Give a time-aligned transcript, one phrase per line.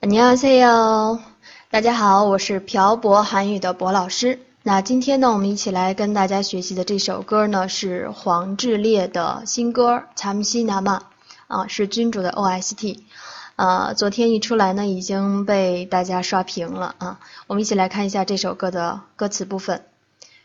[0.00, 1.20] 안녕하세요，
[1.70, 4.40] 大家好，我是漂泊韩语的博老师。
[4.62, 10.98] 那今天呢，我们一起来跟大家学习的这首歌呢，是黄致列的新歌《잠시나마》
[11.48, 13.00] 啊，是君主的 OST。
[13.56, 17.20] 呃，昨天一出来呢，已经被大家刷屏了啊。
[17.46, 19.84] 我们一起来看一下这首歌的歌词部分。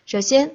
[0.06, 0.52] 首先，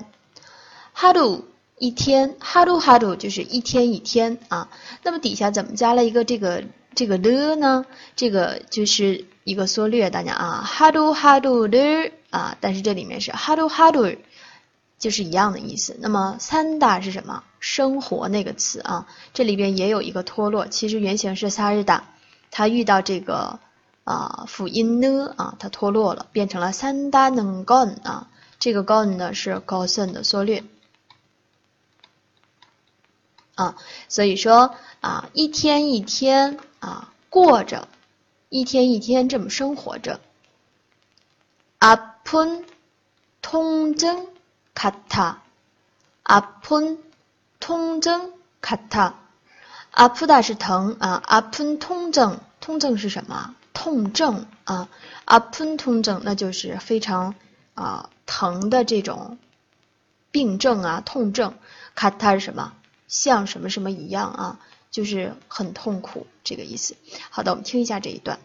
[0.94, 1.45] 哈鲁
[1.78, 4.70] 一天，哈鲁哈鲁就是一天一天啊。
[5.03, 6.64] 那么底下怎么加了一个这个
[6.95, 7.86] 这个了呢？
[8.15, 12.58] 这个就是一个缩略，大家啊，哈鲁哈鲁的啊。
[12.60, 14.15] 但是这里面是哈鲁哈鲁，
[14.98, 15.95] 就是一样的意思。
[15.99, 17.43] 那么三大是什么？
[17.60, 20.67] 生活那个词啊，这里边也有一个脱落。
[20.67, 22.04] 其实原型是萨日达，
[22.52, 23.60] 它遇到这个
[24.04, 28.30] 啊辅音呢啊，它脱落了，变成了三大能干啊。
[28.60, 30.64] 这个 gon 呢是高森的缩略。
[33.55, 33.76] 啊，
[34.08, 37.88] 所以说啊，一天一天啊过着，
[38.49, 40.20] 一天一天这么生活着。
[41.80, 42.67] 아픈통증같
[45.10, 45.38] 아，
[46.23, 48.30] 아픈통증같
[48.89, 49.14] 아，
[49.92, 53.55] 아프다是疼啊，아픈통 증， 통증是什么？
[53.83, 54.89] 痛症啊，
[55.25, 57.35] 啊吞痛症，那就是非常
[57.75, 59.39] 啊疼的这种
[60.31, 61.55] 病症啊，痛症，
[61.97, 62.75] 卡它是什么？
[63.09, 64.61] 像什么什么一样啊，
[64.93, 66.95] 就是很痛苦这个意思。
[67.31, 68.39] 好的，我们听一下这一段。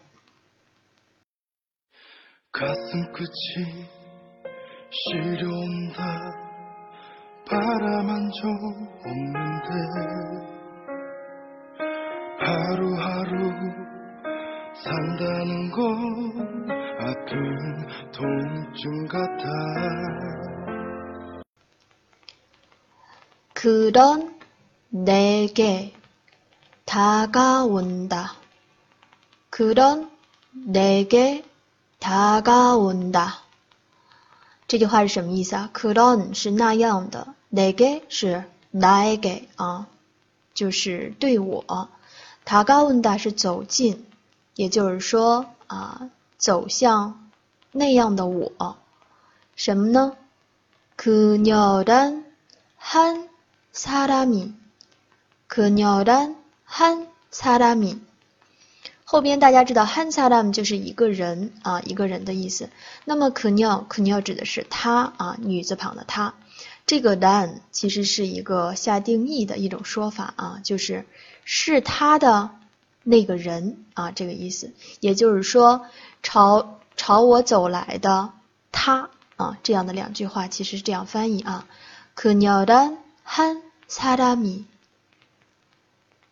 [23.55, 24.41] 그런
[24.89, 25.93] 내게
[26.85, 28.35] 다가온다.
[29.51, 30.11] 그런
[30.51, 31.45] 내게
[32.01, 33.43] 다가온다.
[34.67, 35.71] 这句话是什么意思啊？
[35.73, 39.87] 그런 是那样的，내게是 나에게 啊，
[40.55, 41.89] 就是对我。
[42.45, 44.06] 다가온다 是走近，
[44.57, 47.29] 也就是说啊，走向
[47.71, 48.77] 那样的我。
[49.55, 50.17] 什么呢？
[50.97, 52.25] 그녀란한
[53.73, 54.55] 사람이
[55.49, 58.01] 그녀란 한 사람이
[59.05, 62.71] 后边大家知道한 사람 就是一个人啊，一个人的意思。
[63.05, 66.35] 那么그녀，그녀指的是她啊，女字旁的她。
[66.87, 71.05] 这个 란 其实是一个下定义的一种说法啊，就是
[71.45, 72.51] 是他的
[73.07, 74.73] 那个人啊，这个意思。
[75.01, 75.87] 也就是说，
[76.23, 78.33] 朝朝我走来的
[78.71, 81.67] 他啊，这样的两句话其实是这样翻译啊。
[82.15, 84.67] 그녀란한사람이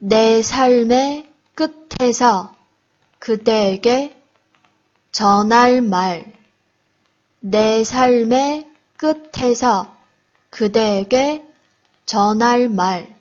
[0.02, 2.54] 내 삶의 끝에서
[3.18, 4.16] 그대에게
[5.12, 6.32] 전할 말.
[7.40, 9.96] 내 삶의 끝에서
[10.50, 11.44] 그대에게
[12.06, 13.16] 전할 말.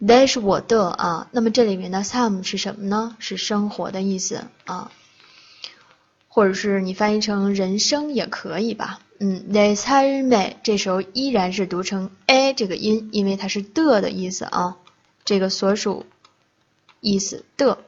[0.00, 1.28] that 是我的啊。
[1.32, 3.16] 那么这里面的 some 是什么呢？
[3.18, 4.90] 是生活的意思啊，
[6.28, 9.00] 或者是你翻译成人生也可以吧。
[9.18, 14.76] 嗯，내삶에这时候依然是读成 a 这个音，因为它是的的意思啊，
[15.24, 16.06] 这个所属
[17.00, 17.78] 意思的。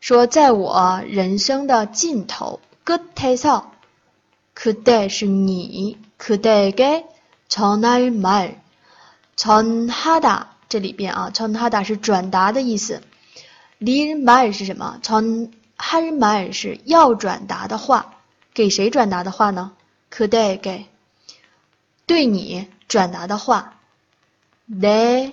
[0.00, 3.64] 说在我人生的尽头，끝에 서，
[4.54, 8.62] 그대是你，그대게전할 말，
[9.36, 13.02] 전하다这里边啊，전하다是转达的意思，
[13.80, 15.00] 릴말是什么？
[15.02, 18.14] 전할말是要转达的话，
[18.54, 19.72] 给谁转达的话呢？
[20.08, 20.86] 可得给
[22.06, 23.80] 对你转达的话，
[24.70, 25.32] 내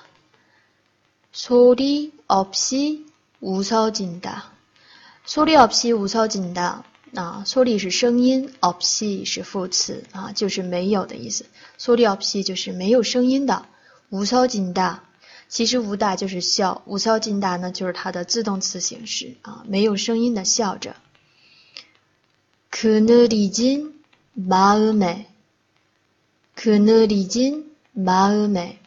[1.32, 4.52] 소리없이웃어진 다。
[5.26, 6.84] 소리없이웃어진 다。
[7.14, 11.44] 啊，소리是声音없이是副词啊，就是没有的意思。
[11.78, 13.66] 소리없이就是没有声音的。
[14.12, 15.02] 웃어진 다。
[15.50, 20.96] 其实웃다就是笑，웃어진다呢就是它的自动词形式啊，没有声音的笑着。
[22.72, 23.92] 그늘이진마음
[25.04, 25.26] 에。
[26.57, 28.79] 可呢里金马尔美，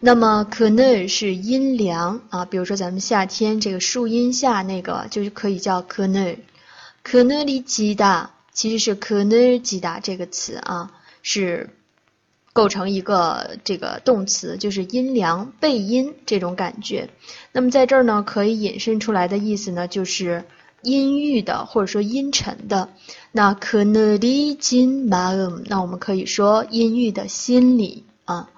[0.00, 6.36] 那么可呢是阴凉啊，比如说咱们夏天这个树荫下那个，就是可以叫可呢。
[7.02, 10.90] 可呢里吉达其实是可呢吉达这个词啊，
[11.22, 11.68] 是
[12.54, 17.10] 构成一个这个动词，就是阴凉背阴这种感觉。
[17.52, 20.44] 那么在这儿呢，可以引申出来的意思呢，就是
[20.81, 22.89] 阴郁的或者说阴沉的。
[23.31, 28.49] 那可能里金马嗯，那我们可以说阴郁的心理啊。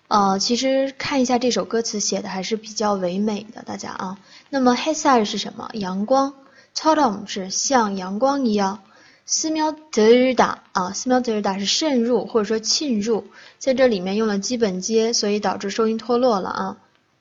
[0.09, 4.19] 呃，其实看一下这首歌词写的还是比较唯美的，大家啊。
[4.51, 5.71] 那么햇살是什么？
[5.73, 6.35] 阳光。
[6.75, 8.83] 처럼是像阳光一样。
[9.27, 13.25] 스며들다啊，스며들다是渗入或者说浸入，
[13.59, 16.77] 在这里面用了基本接，所以导致收音脱落了啊。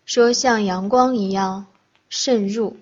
[0.06, 1.68] 说像阳光一样
[2.10, 2.78] 渗入。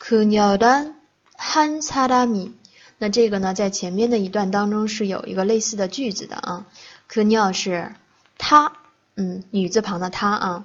[0.00, 2.52] 그녀란한사람 이，
[2.98, 6.66] 那这个呢，在前面的一段当中是有一个类似的句子的啊。
[7.08, 7.94] 그녀是
[8.38, 8.72] 他，
[9.14, 10.64] 嗯，女字旁的他啊。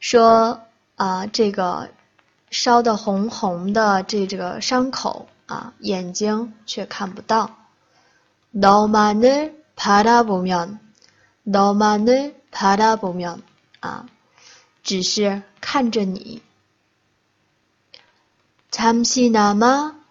[0.00, 0.62] 说
[0.96, 1.90] 啊，这个
[2.50, 7.59] 烧的红红的这这个伤口啊，眼睛却看不到。
[8.52, 10.78] 너만을바라보 면，
[11.44, 13.40] 너만을바라보 면，
[13.80, 14.06] 啊，
[14.82, 16.42] 只是看着你。
[18.70, 20.02] 잠시나마울지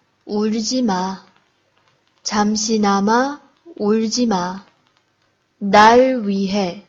[0.82, 1.24] 마，
[2.22, 3.38] 잠시나마울지
[4.26, 4.64] 마，
[5.58, 6.82] 날위 해。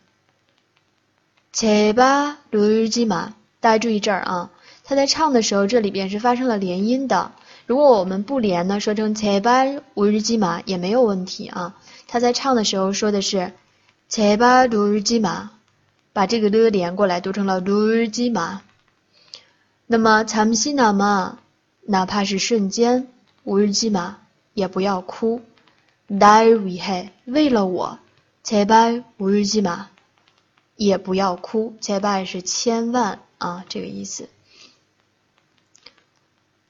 [1.52, 4.52] 切巴鲁日基玛，大家注意这儿啊，
[4.84, 7.32] 他在唱的时候，这里边是发生了连音的。
[7.73, 11.75] 如果我们不连呢，说成切巴鲁日基玛也没有问题啊。
[12.07, 13.55] 他在唱的时候说的是
[14.11, 15.53] 切巴鲁日基玛，
[16.13, 18.61] 把这个的连过来读成了鲁日基玛。
[19.87, 21.39] 那么长西那么，
[21.81, 23.09] 哪怕是瞬间，
[23.45, 24.19] 乌日基玛
[24.53, 25.41] 也不要哭。
[26.09, 27.99] 来为嘿，为了我，
[28.45, 29.89] 切巴乌日基玛。
[30.77, 34.29] 也不要哭，切拜是千万啊，这个意思。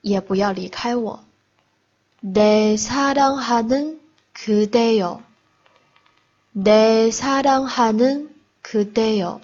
[0.00, 1.24] 也不要离开我。
[2.22, 5.20] 내사랑하는그대 요，
[6.52, 9.40] 내사랑하는그대 요，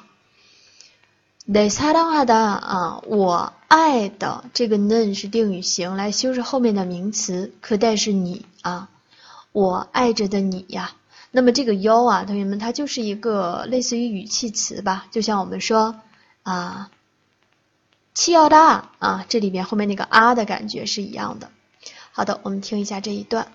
[1.46, 8.88] 내사랑하다啊，我爱的这个는是定语形来修饰后面的名词，可代是你啊，
[9.52, 10.92] 我爱着的你呀。
[11.30, 15.96] 那么这个哟啊，同学们，它就是一个类似于语气词吧，就像我们说
[16.42, 16.90] 啊，
[18.17, 21.51] 气要大啊，这里面后面那个啊的感觉是一样的。
[22.11, 23.47] 好的，我们听一下这一段。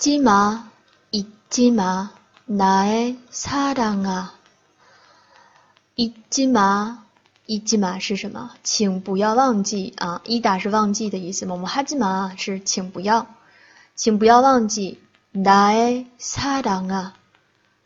[0.00, 0.66] 지 마，
[1.10, 4.30] 잊지마나의사랑 아。
[5.96, 8.50] 잊지마잊지마是什么？
[8.62, 10.20] 请不要忘记啊！
[10.24, 11.46] 伊达是忘记的意思。
[11.46, 13.26] 我们哈基玛是请不要，
[13.94, 15.00] 请不要忘记
[15.32, 17.12] 나의사랑 아。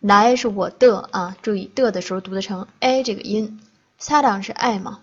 [0.03, 3.61] 나의是我的啊，注意的的时候读的成 a 这个音。
[4.01, 5.01] 사랑是爱嘛？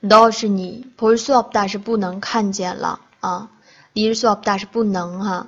[0.00, 3.50] no 是你，por su o p 是不能看见了啊，
[3.92, 5.46] 离日 su o p 是不能哈，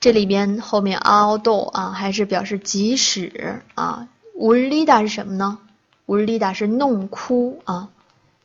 [0.00, 4.08] 这里边后面아 도啊，还是表示即使啊。
[4.38, 5.58] 울리다是什么呢？
[6.06, 7.88] 울리다是弄哭啊，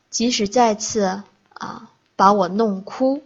[0.10, 3.24] 即使再次啊把我弄哭。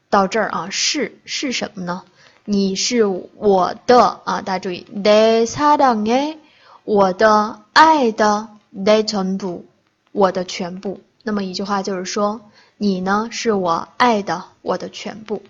[0.10, 2.04] 到这儿啊，是是什么呢？
[2.46, 6.38] 你是我的啊，大家注意，내사랑의
[6.84, 9.64] 我的爱的내전 부，
[10.12, 11.02] 我的全部。
[11.22, 12.42] 那么一句话就是说，
[12.78, 15.44] 你呢是我爱的我的全部。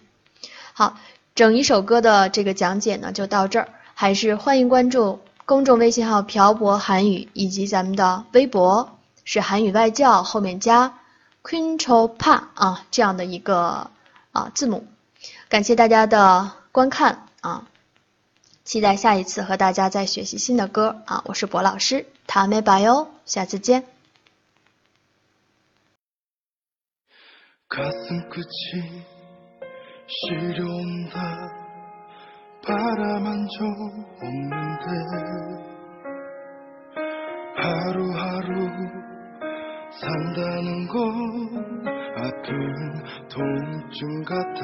[0.74, 0.98] 好，
[1.36, 8.98] 整一首歌的这个讲解呢就到这儿，还是欢迎关注公众微信号漂泊韩语以及咱们的微博。
[9.24, 10.96] 是韩语外教后面加
[11.45, 13.91] Control pa 啊这样的一个
[14.33, 14.87] 啊字母，
[15.49, 17.69] 感谢大家的观看啊，
[18.65, 23.85] 期待下一次和大家再学习新的歌啊，我是博老师，塔梅拜哟，下次见。
[40.01, 40.95] 산다는 건
[42.17, 42.51] 아픈
[43.29, 44.61] 통증 같아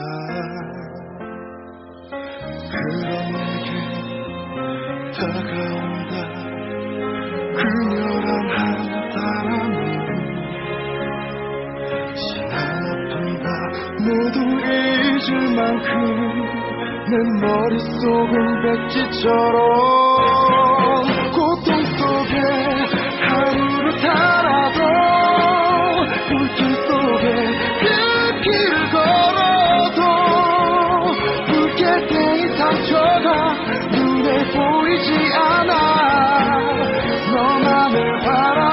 [2.70, 3.68] 그런 내게
[5.12, 6.12] 다가온다
[7.54, 8.58] 그녀란 한
[9.12, 9.70] 사람은
[13.20, 15.90] 지난아픔다모두 잊을 만큼
[17.08, 17.12] 내
[17.46, 20.09] 머릿속은 백지처럼
[27.22, 30.00] 늦게 그 걸어도
[31.48, 33.54] 늦게 데이 상처가
[33.90, 36.58] 눈에 보이지 않아.
[37.32, 38.69] 너만을 바라.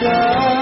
[0.00, 0.57] 다